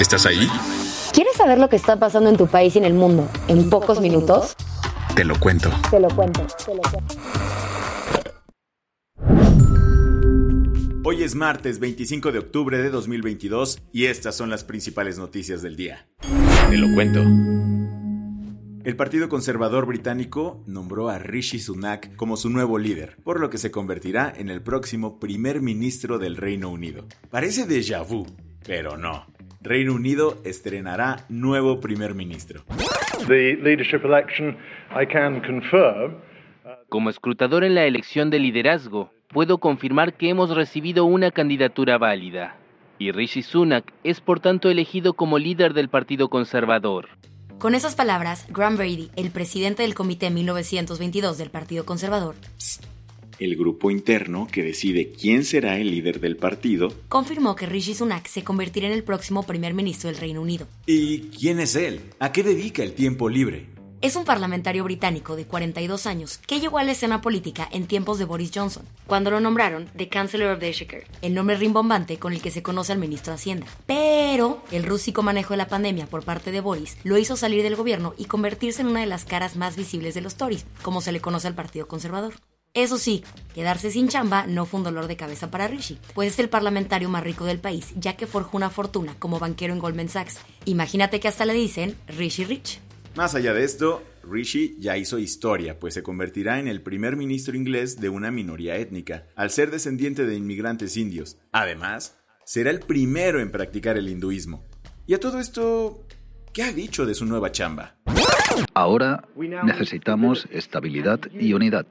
¿Estás 0.00 0.26
ahí? 0.26 0.46
¿Quieres 1.12 1.34
saber 1.34 1.58
lo 1.58 1.68
que 1.68 1.74
está 1.74 1.98
pasando 1.98 2.30
en 2.30 2.36
tu 2.36 2.46
país 2.46 2.76
y 2.76 2.78
en 2.78 2.84
el 2.84 2.94
mundo 2.94 3.28
en, 3.48 3.68
pocos, 3.68 4.00
minutos? 4.00 4.54
Te 5.16 5.24
lo 5.24 5.38
cuento. 5.40 5.70
Te 5.90 5.98
lo 5.98 6.08
cuento, 6.08 6.46
te 6.64 6.72
lo 6.72 6.82
cuento. 6.82 7.14
Hoy 11.04 11.24
es 11.24 11.34
martes 11.34 11.80
25 11.80 12.30
de 12.30 12.38
octubre 12.38 12.78
de 12.78 12.90
2022 12.90 13.80
y 13.92 14.06
estas 14.06 14.36
son 14.36 14.50
las 14.50 14.62
principales 14.62 15.18
noticias 15.18 15.62
del 15.62 15.74
día. 15.74 16.06
Te 16.70 16.76
lo 16.76 16.94
cuento. 16.94 17.20
El 18.84 18.94
Partido 18.94 19.28
Conservador 19.28 19.84
Británico 19.86 20.62
nombró 20.66 21.08
a 21.08 21.18
Rishi 21.18 21.58
Sunak 21.58 22.14
como 22.14 22.36
su 22.36 22.50
nuevo 22.50 22.78
líder, 22.78 23.16
por 23.24 23.40
lo 23.40 23.50
que 23.50 23.58
se 23.58 23.72
convertirá 23.72 24.32
en 24.36 24.48
el 24.48 24.62
próximo 24.62 25.18
primer 25.18 25.60
ministro 25.60 26.18
del 26.18 26.36
Reino 26.36 26.70
Unido. 26.70 27.06
Parece 27.30 27.66
déjà 27.66 28.06
vu, 28.06 28.26
pero 28.64 28.96
no. 28.96 29.37
Reino 29.60 29.94
Unido 29.94 30.38
estrenará 30.44 31.24
nuevo 31.28 31.80
primer 31.80 32.14
ministro. 32.14 32.62
the 33.26 33.56
leadership 33.56 34.04
election, 34.04 34.56
I 34.92 35.04
can 35.06 35.40
confirm 35.40 36.14
Como 36.88 37.10
escrutador 37.10 37.64
en 37.64 37.74
la 37.74 37.84
elección 37.84 38.30
de 38.30 38.38
liderazgo, 38.38 39.10
puedo 39.28 39.58
confirmar 39.58 40.14
que 40.14 40.30
hemos 40.30 40.54
recibido 40.54 41.04
una 41.04 41.30
candidatura 41.30 41.98
válida. 41.98 42.56
Y 42.98 43.10
Rishi 43.12 43.42
Sunak 43.42 43.92
es 44.04 44.20
por 44.20 44.40
tanto 44.40 44.70
elegido 44.70 45.14
como 45.14 45.38
líder 45.38 45.74
del 45.74 45.88
Partido 45.88 46.28
Conservador. 46.28 47.08
Con 47.58 47.74
esas 47.74 47.94
palabras, 47.94 48.46
Graham 48.50 48.76
Brady, 48.76 49.10
el 49.16 49.30
presidente 49.30 49.82
del 49.82 49.94
Comité 49.94 50.30
1922 50.30 51.36
del 51.38 51.50
Partido 51.50 51.84
Conservador, 51.84 52.36
El 53.38 53.56
grupo 53.56 53.90
interno 53.90 54.48
que 54.50 54.64
decide 54.64 55.12
quién 55.12 55.44
será 55.44 55.78
el 55.78 55.90
líder 55.92 56.20
del 56.20 56.36
partido. 56.36 56.92
confirmó 57.08 57.54
que 57.54 57.66
Rishi 57.66 57.94
Sunak 57.94 58.26
se 58.26 58.42
convertirá 58.42 58.88
en 58.88 58.92
el 58.92 59.04
próximo 59.04 59.44
primer 59.44 59.74
ministro 59.74 60.10
del 60.10 60.18
Reino 60.18 60.42
Unido. 60.42 60.66
¿Y 60.86 61.20
quién 61.38 61.60
es 61.60 61.76
él? 61.76 62.00
¿A 62.18 62.32
qué 62.32 62.42
dedica 62.42 62.82
el 62.82 62.94
tiempo 62.94 63.28
libre? 63.28 63.66
Es 64.00 64.14
un 64.14 64.24
parlamentario 64.24 64.84
británico 64.84 65.34
de 65.34 65.44
42 65.44 66.06
años 66.06 66.38
que 66.46 66.60
llegó 66.60 66.78
a 66.78 66.84
la 66.84 66.92
escena 66.92 67.20
política 67.20 67.68
en 67.72 67.88
tiempos 67.88 68.18
de 68.18 68.24
Boris 68.24 68.52
Johnson, 68.54 68.84
cuando 69.08 69.30
lo 69.30 69.40
nombraron 69.40 69.88
The 69.96 70.08
Chancellor 70.08 70.52
of 70.52 70.60
the 70.60 70.68
Exchequer, 70.68 71.04
el 71.20 71.34
nombre 71.34 71.56
rimbombante 71.56 72.16
con 72.16 72.32
el 72.32 72.40
que 72.40 72.52
se 72.52 72.62
conoce 72.62 72.92
al 72.92 73.00
ministro 73.00 73.32
de 73.32 73.36
Hacienda. 73.36 73.66
Pero 73.86 74.62
el 74.70 74.84
rústico 74.84 75.24
manejo 75.24 75.52
de 75.52 75.58
la 75.58 75.68
pandemia 75.68 76.06
por 76.06 76.24
parte 76.24 76.52
de 76.52 76.60
Boris 76.60 76.96
lo 77.02 77.18
hizo 77.18 77.36
salir 77.36 77.64
del 77.64 77.74
gobierno 77.74 78.14
y 78.16 78.26
convertirse 78.26 78.82
en 78.82 78.88
una 78.88 79.00
de 79.00 79.06
las 79.06 79.24
caras 79.24 79.56
más 79.56 79.76
visibles 79.76 80.14
de 80.14 80.20
los 80.20 80.36
Tories, 80.36 80.64
como 80.82 81.00
se 81.00 81.10
le 81.10 81.20
conoce 81.20 81.48
al 81.48 81.56
Partido 81.56 81.88
Conservador. 81.88 82.34
Eso 82.74 82.98
sí, 82.98 83.24
quedarse 83.54 83.90
sin 83.90 84.08
chamba 84.08 84.46
no 84.46 84.66
fue 84.66 84.78
un 84.78 84.84
dolor 84.84 85.06
de 85.06 85.16
cabeza 85.16 85.50
para 85.50 85.68
Rishi, 85.68 85.98
pues 86.14 86.32
es 86.32 86.38
el 86.38 86.48
parlamentario 86.48 87.08
más 87.08 87.24
rico 87.24 87.44
del 87.44 87.58
país, 87.58 87.92
ya 87.96 88.16
que 88.16 88.26
forjó 88.26 88.56
una 88.56 88.70
fortuna 88.70 89.16
como 89.18 89.38
banquero 89.38 89.72
en 89.72 89.80
Goldman 89.80 90.08
Sachs. 90.08 90.38
Imagínate 90.64 91.18
que 91.18 91.28
hasta 91.28 91.46
le 91.46 91.54
dicen 91.54 91.96
Rishi 92.06 92.44
Rich. 92.44 92.80
Más 93.16 93.34
allá 93.34 93.52
de 93.52 93.64
esto, 93.64 94.04
Rishi 94.22 94.76
ya 94.78 94.96
hizo 94.96 95.18
historia, 95.18 95.78
pues 95.80 95.94
se 95.94 96.02
convertirá 96.02 96.60
en 96.60 96.68
el 96.68 96.82
primer 96.82 97.16
ministro 97.16 97.56
inglés 97.56 98.00
de 98.00 98.10
una 98.10 98.30
minoría 98.30 98.76
étnica, 98.76 99.26
al 99.34 99.50
ser 99.50 99.70
descendiente 99.70 100.24
de 100.24 100.36
inmigrantes 100.36 100.96
indios. 100.96 101.38
Además, 101.50 102.16
será 102.44 102.70
el 102.70 102.80
primero 102.80 103.40
en 103.40 103.50
practicar 103.50 103.96
el 103.96 104.08
hinduismo. 104.08 104.64
Y 105.06 105.14
a 105.14 105.20
todo 105.20 105.40
esto, 105.40 106.06
¿qué 106.52 106.62
ha 106.62 106.72
dicho 106.72 107.06
de 107.06 107.14
su 107.14 107.24
nueva 107.24 107.50
chamba? 107.50 107.96
Ahora 108.74 109.26
necesitamos 109.64 110.46
estabilidad 110.52 111.20
y 111.32 111.54
unidad. 111.54 111.86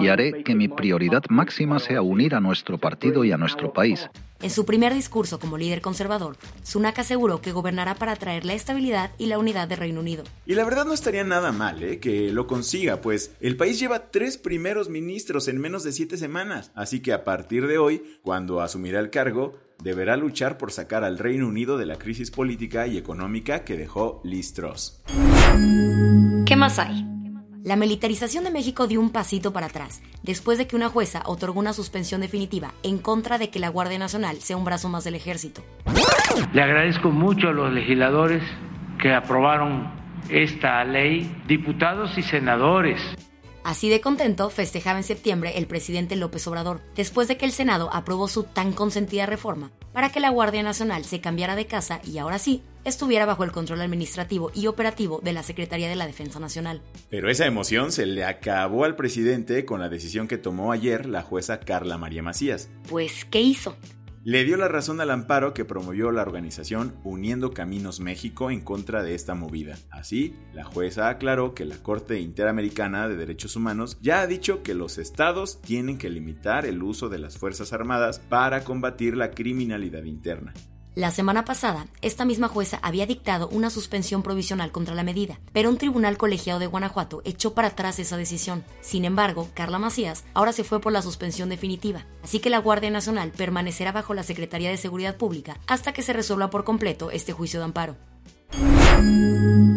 Y 0.00 0.08
haré 0.08 0.44
que 0.44 0.54
mi 0.54 0.68
prioridad 0.68 1.22
máxima 1.28 1.78
sea 1.78 2.02
unir 2.02 2.34
a 2.34 2.40
nuestro 2.40 2.78
partido 2.78 3.24
y 3.24 3.32
a 3.32 3.36
nuestro 3.36 3.72
país. 3.72 4.08
En 4.42 4.50
su 4.50 4.66
primer 4.66 4.92
discurso 4.92 5.38
como 5.38 5.56
líder 5.56 5.80
conservador, 5.80 6.36
Sunak 6.64 6.98
aseguró 6.98 7.40
que 7.40 7.52
gobernará 7.52 7.94
para 7.94 8.16
traer 8.16 8.44
la 8.44 8.54
estabilidad 8.54 9.12
y 9.16 9.26
la 9.26 9.38
unidad 9.38 9.68
de 9.68 9.76
Reino 9.76 10.00
Unido. 10.00 10.24
Y 10.46 10.56
la 10.56 10.64
verdad 10.64 10.84
no 10.84 10.92
estaría 10.92 11.22
nada 11.22 11.52
mal, 11.52 11.80
¿eh? 11.82 12.00
Que 12.00 12.32
lo 12.32 12.48
consiga, 12.48 13.00
pues 13.00 13.36
el 13.40 13.56
país 13.56 13.78
lleva 13.78 14.10
tres 14.10 14.38
primeros 14.38 14.88
ministros 14.88 15.46
en 15.46 15.60
menos 15.60 15.84
de 15.84 15.92
siete 15.92 16.16
semanas. 16.16 16.72
Así 16.74 17.00
que 17.00 17.12
a 17.12 17.22
partir 17.22 17.68
de 17.68 17.78
hoy, 17.78 18.02
cuando 18.22 18.60
asumirá 18.60 18.98
el 18.98 19.10
cargo, 19.10 19.54
deberá 19.80 20.16
luchar 20.16 20.58
por 20.58 20.72
sacar 20.72 21.04
al 21.04 21.18
Reino 21.18 21.46
Unido 21.46 21.78
de 21.78 21.86
la 21.86 21.98
crisis 21.98 22.32
política 22.32 22.88
y 22.88 22.98
económica 22.98 23.64
que 23.64 23.76
dejó 23.76 24.20
Liz 24.24 24.54
Truss. 24.54 25.00
¿Qué 26.46 26.56
más 26.56 26.80
hay? 26.80 27.11
La 27.64 27.76
militarización 27.76 28.42
de 28.42 28.50
México 28.50 28.88
dio 28.88 29.00
un 29.00 29.10
pasito 29.10 29.52
para 29.52 29.66
atrás, 29.66 30.02
después 30.24 30.58
de 30.58 30.66
que 30.66 30.74
una 30.74 30.88
jueza 30.88 31.22
otorgó 31.26 31.60
una 31.60 31.72
suspensión 31.72 32.20
definitiva 32.20 32.74
en 32.82 32.98
contra 32.98 33.38
de 33.38 33.50
que 33.50 33.60
la 33.60 33.68
Guardia 33.68 34.00
Nacional 34.00 34.38
sea 34.38 34.56
un 34.56 34.64
brazo 34.64 34.88
más 34.88 35.04
del 35.04 35.14
ejército. 35.14 35.62
Le 36.52 36.60
agradezco 36.60 37.10
mucho 37.10 37.48
a 37.48 37.52
los 37.52 37.72
legisladores 37.72 38.42
que 39.00 39.14
aprobaron 39.14 39.92
esta 40.28 40.82
ley, 40.82 41.32
diputados 41.46 42.18
y 42.18 42.22
senadores. 42.22 43.00
Así 43.62 43.88
de 43.88 44.00
contento 44.00 44.50
festejaba 44.50 44.98
en 44.98 45.04
septiembre 45.04 45.56
el 45.56 45.68
presidente 45.68 46.16
López 46.16 46.44
Obrador, 46.48 46.80
después 46.96 47.28
de 47.28 47.36
que 47.36 47.44
el 47.44 47.52
Senado 47.52 47.90
aprobó 47.92 48.26
su 48.26 48.42
tan 48.42 48.72
consentida 48.72 49.26
reforma 49.26 49.70
para 49.92 50.08
que 50.08 50.18
la 50.18 50.30
Guardia 50.30 50.64
Nacional 50.64 51.04
se 51.04 51.20
cambiara 51.20 51.54
de 51.54 51.66
casa 51.66 52.00
y 52.02 52.18
ahora 52.18 52.40
sí 52.40 52.64
estuviera 52.84 53.26
bajo 53.26 53.44
el 53.44 53.52
control 53.52 53.80
administrativo 53.80 54.50
y 54.54 54.66
operativo 54.66 55.20
de 55.22 55.32
la 55.32 55.42
Secretaría 55.42 55.88
de 55.88 55.96
la 55.96 56.06
Defensa 56.06 56.40
Nacional. 56.40 56.82
Pero 57.10 57.30
esa 57.30 57.46
emoción 57.46 57.92
se 57.92 58.06
le 58.06 58.24
acabó 58.24 58.84
al 58.84 58.96
presidente 58.96 59.64
con 59.64 59.80
la 59.80 59.88
decisión 59.88 60.28
que 60.28 60.38
tomó 60.38 60.72
ayer 60.72 61.06
la 61.06 61.22
jueza 61.22 61.60
Carla 61.60 61.98
María 61.98 62.22
Macías. 62.22 62.70
Pues, 62.88 63.24
¿qué 63.24 63.40
hizo? 63.40 63.76
Le 64.24 64.44
dio 64.44 64.56
la 64.56 64.68
razón 64.68 65.00
al 65.00 65.10
amparo 65.10 65.52
que 65.52 65.64
promovió 65.64 66.12
la 66.12 66.22
organización 66.22 66.94
Uniendo 67.02 67.52
Caminos 67.52 67.98
México 67.98 68.52
en 68.52 68.60
contra 68.60 69.02
de 69.02 69.16
esta 69.16 69.34
movida. 69.34 69.76
Así, 69.90 70.36
la 70.52 70.62
jueza 70.62 71.08
aclaró 71.08 71.54
que 71.54 71.64
la 71.64 71.76
Corte 71.78 72.20
Interamericana 72.20 73.08
de 73.08 73.16
Derechos 73.16 73.56
Humanos 73.56 73.98
ya 74.00 74.20
ha 74.20 74.28
dicho 74.28 74.62
que 74.62 74.74
los 74.74 74.98
estados 74.98 75.60
tienen 75.60 75.98
que 75.98 76.08
limitar 76.08 76.66
el 76.66 76.84
uso 76.84 77.08
de 77.08 77.18
las 77.18 77.36
Fuerzas 77.36 77.72
Armadas 77.72 78.20
para 78.20 78.62
combatir 78.62 79.16
la 79.16 79.32
criminalidad 79.32 80.04
interna. 80.04 80.54
La 80.94 81.10
semana 81.10 81.46
pasada, 81.46 81.86
esta 82.02 82.26
misma 82.26 82.48
jueza 82.48 82.78
había 82.82 83.06
dictado 83.06 83.48
una 83.48 83.70
suspensión 83.70 84.22
provisional 84.22 84.72
contra 84.72 84.94
la 84.94 85.02
medida, 85.02 85.40
pero 85.54 85.70
un 85.70 85.78
tribunal 85.78 86.18
colegiado 86.18 86.60
de 86.60 86.66
Guanajuato 86.66 87.22
echó 87.24 87.54
para 87.54 87.68
atrás 87.68 87.98
esa 87.98 88.18
decisión. 88.18 88.62
Sin 88.82 89.06
embargo, 89.06 89.48
Carla 89.54 89.78
Macías 89.78 90.24
ahora 90.34 90.52
se 90.52 90.64
fue 90.64 90.82
por 90.82 90.92
la 90.92 91.00
suspensión 91.00 91.48
definitiva, 91.48 92.04
así 92.22 92.40
que 92.40 92.50
la 92.50 92.58
Guardia 92.58 92.90
Nacional 92.90 93.32
permanecerá 93.34 93.92
bajo 93.92 94.12
la 94.12 94.22
Secretaría 94.22 94.68
de 94.68 94.76
Seguridad 94.76 95.16
Pública 95.16 95.58
hasta 95.66 95.94
que 95.94 96.02
se 96.02 96.12
resuelva 96.12 96.50
por 96.50 96.64
completo 96.64 97.10
este 97.10 97.32
juicio 97.32 97.58
de 97.60 97.64
amparo. 97.64 97.96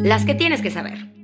Las 0.03 0.25
que 0.25 0.35
tienes 0.35 0.61
que 0.61 0.69
saber. 0.69 1.14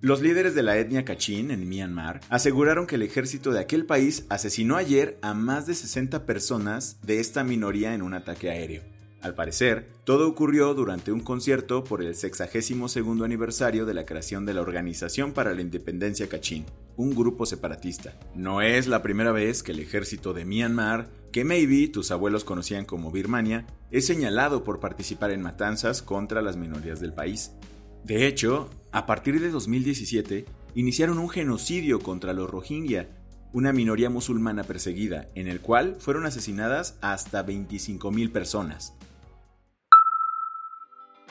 Los 0.00 0.22
líderes 0.22 0.54
de 0.54 0.62
la 0.62 0.78
etnia 0.78 1.04
Kachin 1.04 1.50
en 1.50 1.68
Myanmar 1.68 2.20
aseguraron 2.28 2.86
que 2.86 2.94
el 2.94 3.02
ejército 3.02 3.50
de 3.50 3.58
aquel 3.58 3.84
país 3.84 4.26
asesinó 4.28 4.76
ayer 4.76 5.18
a 5.22 5.34
más 5.34 5.66
de 5.66 5.74
60 5.74 6.24
personas 6.24 7.00
de 7.02 7.18
esta 7.18 7.42
minoría 7.42 7.94
en 7.94 8.02
un 8.02 8.14
ataque 8.14 8.48
aéreo. 8.48 8.84
Al 9.22 9.34
parecer, 9.34 9.88
todo 10.04 10.28
ocurrió 10.28 10.72
durante 10.74 11.10
un 11.10 11.18
concierto 11.18 11.82
por 11.82 12.00
el 12.00 12.14
62 12.14 12.96
aniversario 12.96 13.86
de 13.86 13.94
la 13.94 14.06
creación 14.06 14.46
de 14.46 14.54
la 14.54 14.60
Organización 14.60 15.32
para 15.32 15.52
la 15.52 15.62
Independencia 15.62 16.28
Kachin, 16.28 16.64
un 16.96 17.16
grupo 17.16 17.44
separatista. 17.44 18.14
No 18.36 18.62
es 18.62 18.86
la 18.86 19.02
primera 19.02 19.32
vez 19.32 19.64
que 19.64 19.72
el 19.72 19.80
ejército 19.80 20.32
de 20.32 20.44
Myanmar, 20.44 21.08
que 21.32 21.42
maybe 21.42 21.88
tus 21.88 22.12
abuelos 22.12 22.44
conocían 22.44 22.84
como 22.84 23.10
Birmania, 23.10 23.66
es 23.90 24.06
señalado 24.06 24.62
por 24.62 24.78
participar 24.78 25.32
en 25.32 25.42
matanzas 25.42 26.02
contra 26.02 26.40
las 26.40 26.56
minorías 26.56 27.00
del 27.00 27.14
país. 27.14 27.50
De 28.04 28.28
hecho, 28.28 28.70
a 28.92 29.06
partir 29.06 29.40
de 29.40 29.50
2017, 29.50 30.46
iniciaron 30.74 31.18
un 31.18 31.28
genocidio 31.28 32.00
contra 32.00 32.32
los 32.32 32.48
Rohingya, 32.50 33.08
una 33.52 33.72
minoría 33.72 34.10
musulmana 34.10 34.64
perseguida, 34.64 35.28
en 35.34 35.48
el 35.48 35.60
cual 35.60 35.96
fueron 35.98 36.26
asesinadas 36.26 36.98
hasta 37.00 37.44
25.000 37.44 38.30
personas. 38.32 38.94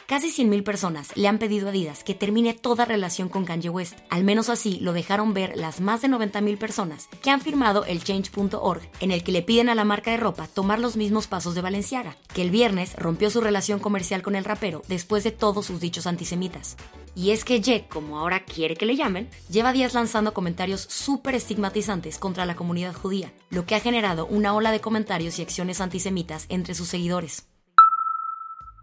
Casi 0.07 0.30
100.000 0.30 0.63
personas 0.63 1.18
le 1.18 1.27
han 1.27 1.38
pedido 1.38 1.68
a 1.68 1.71
Adidas 1.71 2.06
que 2.06 2.13
termine 2.13 2.54
toda 2.54 2.86
relación 2.86 3.27
con 3.27 3.44
Kanye 3.44 3.68
West. 3.69 4.00
Al 4.10 4.24
menos 4.24 4.48
así 4.48 4.80
lo 4.80 4.94
dejaron 4.94 5.33
ver 5.33 5.57
las 5.57 5.81
más 5.81 6.01
de 6.01 6.07
90.000 6.07 6.57
personas 6.57 7.10
que 7.21 7.30
han 7.30 7.42
firmado 7.42 7.83
el 7.83 8.01
change.org, 8.01 8.81
en 9.01 9.12
el 9.12 9.21
que 9.21 9.33
le 9.33 9.42
piden 9.42 9.68
a 9.68 9.75
la 9.75 9.83
marca 9.83 10.12
de 10.12 10.15
ropa 10.15 10.48
tomar 10.48 10.80
los 10.80 10.95
mismos 10.95 11.27
pasos 11.27 11.56
de 11.56 11.62
Valenciaga, 11.62 12.15
que 12.33 12.42
el 12.42 12.51
viernes 12.51 12.95
rompió 12.95 13.30
su 13.30 13.42
relación 13.42 13.80
comercial 13.80 14.21
con 14.21 14.38
el 14.38 14.45
rapero 14.45 14.81
después 14.88 15.25
de 15.25 15.31
todos 15.31 15.65
sus 15.65 15.81
dichos 15.81 16.07
antisemitas. 16.07 16.77
Y 17.18 17.31
es 17.31 17.44
que 17.44 17.60
Jack, 17.60 17.88
como 17.88 18.19
ahora 18.19 18.46
quiere 18.46 18.75
que 18.75 18.86
le 18.86 18.96
llamen, 18.96 19.28
lleva 19.50 19.74
días 19.74 19.96
lanzando 19.96 20.36
comentarios 20.36 20.81
súper 20.81 21.34
estigmatizantes 21.34 22.19
contra 22.19 22.46
la 22.46 22.56
comunidad 22.56 22.94
judía, 22.94 23.34
lo 23.50 23.66
que 23.66 23.74
ha 23.74 23.80
generado 23.80 24.28
una 24.28 24.54
ola 24.54 24.72
de 24.72 24.81
comentarios 24.81 25.40
y 25.40 25.42
acciones 25.42 25.81
antisemitas 25.81 26.46
entre 26.50 26.75
sus 26.75 26.90
seguidores. 26.90 27.48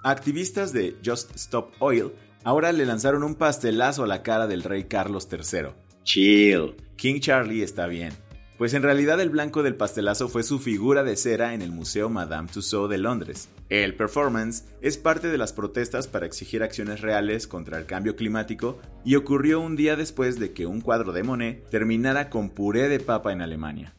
Activistas 0.02 0.72
de 0.72 0.96
Just 1.04 1.36
Stop 1.36 1.74
Oil 1.78 2.10
ahora 2.42 2.72
le 2.72 2.84
lanzaron 2.84 3.22
un 3.22 3.36
pastelazo 3.36 4.02
a 4.02 4.08
la 4.08 4.24
cara 4.24 4.48
del 4.48 4.64
rey 4.64 4.82
Carlos 4.88 5.28
III. 5.30 5.68
Chill. 6.02 6.74
King 6.96 7.20
Charlie 7.20 7.62
está 7.62 7.86
bien. 7.86 8.23
Pues 8.58 8.72
en 8.72 8.84
realidad 8.84 9.20
el 9.20 9.30
blanco 9.30 9.64
del 9.64 9.74
pastelazo 9.74 10.28
fue 10.28 10.44
su 10.44 10.60
figura 10.60 11.02
de 11.02 11.16
cera 11.16 11.54
en 11.54 11.62
el 11.62 11.72
Museo 11.72 12.08
Madame 12.08 12.48
Tussauds 12.48 12.88
de 12.88 12.98
Londres. 12.98 13.48
El 13.68 13.96
performance 13.96 14.64
es 14.80 14.96
parte 14.96 15.26
de 15.28 15.38
las 15.38 15.52
protestas 15.52 16.06
para 16.06 16.26
exigir 16.26 16.62
acciones 16.62 17.00
reales 17.00 17.48
contra 17.48 17.78
el 17.78 17.86
cambio 17.86 18.14
climático 18.14 18.78
y 19.04 19.16
ocurrió 19.16 19.60
un 19.60 19.74
día 19.74 19.96
después 19.96 20.38
de 20.38 20.52
que 20.52 20.66
un 20.66 20.80
cuadro 20.80 21.12
de 21.12 21.24
Monet 21.24 21.68
terminara 21.68 22.30
con 22.30 22.50
puré 22.50 22.88
de 22.88 23.00
papa 23.00 23.32
en 23.32 23.42
Alemania. 23.42 23.96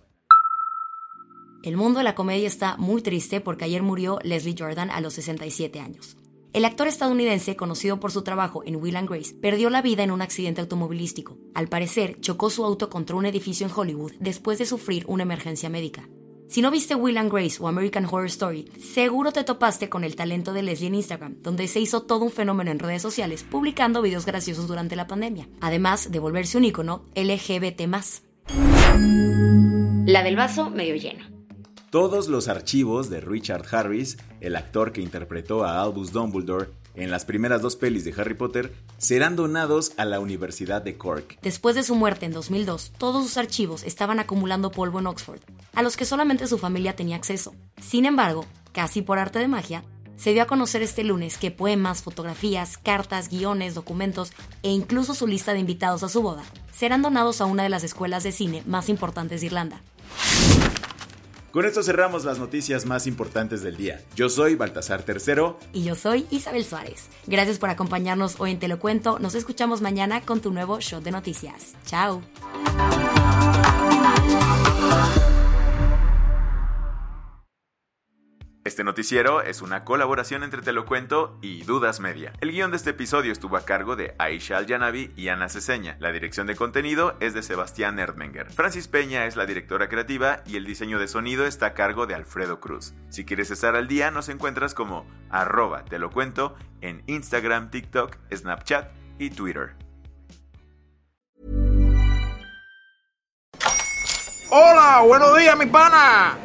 El 1.62 1.76
mundo 1.76 1.98
de 1.98 2.06
la 2.06 2.16
comedia 2.16 2.48
está 2.48 2.78
muy 2.78 3.02
triste 3.02 3.42
porque 3.42 3.66
ayer 3.66 3.82
murió 3.82 4.20
Leslie 4.24 4.56
Jordan 4.58 4.90
a 4.90 5.02
los 5.02 5.16
67 5.16 5.82
años. 5.82 6.16
El 6.56 6.64
actor 6.64 6.88
estadounidense, 6.88 7.58
conocido 7.58 8.00
por 8.00 8.14
su 8.14 8.22
trabajo 8.22 8.64
en 8.66 8.78
Will 8.78 8.96
and 8.96 9.10
Grace, 9.10 9.36
perdió 9.36 9.70
la 9.70 9.82
vida 9.82 10.04
en 10.04 10.12
un 10.12 10.22
accidente 10.22 10.62
automovilístico. 10.62 11.38
Al 11.54 11.68
parecer, 11.68 12.18
chocó 12.22 12.50
su 12.50 12.64
auto 12.64 12.90
contra 12.90 13.18
un 13.18 13.26
edificio 13.26 13.68
en 13.68 13.74
Hollywood 13.76 14.14
después 14.22 14.58
de 14.58 14.66
sufrir 14.66 15.04
una 15.10 15.24
emergencia 15.24 15.70
médica. 15.70 16.08
Si 16.48 16.62
no 16.62 16.72
viste 16.72 16.96
Will 16.96 17.18
and 17.18 17.30
Grace 17.30 17.58
o 17.60 17.68
American 17.68 18.06
Horror 18.06 18.28
Story, 18.28 18.72
seguro 18.80 19.34
te 19.34 19.44
topaste 19.44 19.90
con 19.90 20.06
el 20.06 20.16
talento 20.16 20.54
de 20.54 20.64
Leslie 20.64 20.88
en 20.88 20.96
Instagram, 20.96 21.42
donde 21.42 21.68
se 21.68 21.82
hizo 21.82 22.04
todo 22.04 22.24
un 22.24 22.32
fenómeno 22.32 22.72
en 22.72 22.80
redes 22.80 23.02
sociales 23.02 23.44
publicando 23.44 24.02
videos 24.02 24.26
graciosos 24.26 24.66
durante 24.66 24.96
la 24.96 25.08
pandemia, 25.08 25.50
además 25.60 26.10
de 26.10 26.20
volverse 26.20 26.58
un 26.58 26.64
icono 26.64 27.04
LGBT+. 27.16 27.82
La 30.06 30.24
del 30.24 30.38
vaso 30.38 30.70
medio 30.70 30.96
lleno. 30.96 31.35
Todos 31.96 32.28
los 32.28 32.50
archivos 32.50 33.10
de 33.10 33.22
Richard 33.22 33.74
Harris, 33.74 34.18
el 34.42 34.58
actor 34.58 34.92
que 34.92 35.00
interpretó 35.00 35.64
a 35.64 35.82
Albus 35.82 36.12
Dumbledore 36.12 36.68
en 36.94 37.10
las 37.10 37.24
primeras 37.24 37.62
dos 37.62 37.78
pelis 37.78 38.04
de 38.04 38.14
Harry 38.18 38.34
Potter, 38.34 38.76
serán 38.98 39.38
donados 39.38 39.94
a 39.96 40.04
la 40.04 40.20
Universidad 40.20 40.82
de 40.82 40.98
Cork. 40.98 41.40
Después 41.42 41.74
de 41.74 41.84
su 41.84 41.96
muerte 41.96 42.26
en 42.26 42.34
2002, 42.34 42.92
todos 42.98 43.24
sus 43.24 43.38
archivos 43.38 43.84
estaban 43.84 44.20
acumulando 44.20 44.72
polvo 44.72 45.00
en 45.00 45.08
Oxford, 45.08 45.40
a 45.74 45.84
los 45.84 45.96
que 45.96 46.04
solamente 46.04 46.48
su 46.48 46.58
familia 46.58 46.98
tenía 46.98 47.16
acceso. 47.16 47.56
Sin 47.82 48.06
embargo, 48.06 48.46
casi 48.74 49.02
por 49.02 49.18
arte 49.18 49.40
de 49.40 49.48
magia, 49.48 49.86
se 50.18 50.34
dio 50.34 50.44
a 50.44 50.48
conocer 50.48 50.82
este 50.82 51.06
lunes 51.06 51.38
que 51.38 51.50
poemas, 51.50 52.04
fotografías, 52.04 52.78
cartas, 52.78 53.30
guiones, 53.30 53.74
documentos 53.74 54.34
e 54.64 54.70
incluso 54.70 55.14
su 55.14 55.28
lista 55.28 55.54
de 55.54 55.60
invitados 55.60 56.04
a 56.04 56.10
su 56.10 56.22
boda 56.22 56.44
serán 56.74 57.02
donados 57.02 57.40
a 57.40 57.46
una 57.46 57.64
de 57.64 57.70
las 57.70 57.86
escuelas 57.86 58.24
de 58.24 58.34
cine 58.34 58.64
más 58.66 58.90
importantes 58.90 59.40
de 59.40 59.48
Irlanda. 59.48 59.82
Con 61.56 61.64
esto 61.64 61.82
cerramos 61.84 62.26
las 62.26 62.38
noticias 62.38 62.86
más 62.86 63.08
importantes 63.08 63.62
del 63.62 63.78
día. 63.78 64.02
Yo 64.14 64.28
soy 64.28 64.56
Baltasar 64.56 65.04
Tercero. 65.04 65.58
Y 65.72 65.86
yo 65.86 65.96
soy 65.96 66.28
Isabel 66.30 66.66
Suárez. 66.66 67.08
Gracias 67.28 67.60
por 67.60 67.70
acompañarnos 67.70 68.42
hoy 68.42 68.52
en 68.52 68.60
Te 68.60 68.68
lo 68.68 68.78
Cuento. 68.78 69.20
Nos 69.20 69.36
escuchamos 69.36 69.80
mañana 69.80 70.20
con 70.20 70.42
tu 70.42 70.52
nuevo 70.52 70.82
show 70.82 71.00
de 71.02 71.12
noticias. 71.12 71.76
Chao. 71.86 72.22
Este 78.76 78.84
noticiero 78.84 79.42
es 79.42 79.62
una 79.62 79.86
colaboración 79.86 80.44
entre 80.44 80.62
Te 80.62 80.74
lo 80.74 80.86
Cuento 80.86 81.38
y 81.42 81.64
Dudas 81.64 82.02
Media. 82.02 82.34
El 82.42 82.52
guion 82.52 82.72
de 82.72 82.76
este 82.76 82.90
episodio 82.90 83.32
estuvo 83.32 83.56
a 83.56 83.64
cargo 83.64 83.96
de 83.96 84.14
Aisha 84.18 84.58
Al-Yanabi 84.58 85.14
y 85.16 85.30
Ana 85.30 85.48
Ceseña. 85.48 85.96
La 86.02 86.12
dirección 86.12 86.46
de 86.46 86.58
contenido 86.58 87.16
es 87.22 87.34
de 87.34 87.42
Sebastián 87.42 88.00
Erdmenger. 88.00 88.52
Francis 88.52 88.90
Peña 88.90 89.28
es 89.28 89.38
la 89.38 89.46
directora 89.46 89.88
creativa 89.88 90.44
y 90.46 90.58
el 90.58 90.66
diseño 90.66 91.00
de 91.00 91.08
sonido 91.08 91.46
está 91.46 91.68
a 91.68 91.74
cargo 91.74 92.06
de 92.06 92.16
Alfredo 92.16 92.60
Cruz. 92.60 92.94
Si 93.08 93.24
quieres 93.24 93.50
estar 93.50 93.78
al 93.78 93.88
día, 93.88 94.12
nos 94.12 94.28
encuentras 94.28 94.74
como 94.74 95.08
arroba 95.30 95.86
Te 95.86 95.98
lo 95.98 96.10
Cuento 96.10 96.58
en 96.82 97.02
Instagram, 97.08 97.72
TikTok, 97.72 98.18
Snapchat 98.30 98.92
y 99.18 99.30
Twitter. 99.30 99.78
Hola, 104.50 105.02
buenos 105.08 105.38
días, 105.38 105.58
mi 105.58 105.66
pana. 105.66 106.45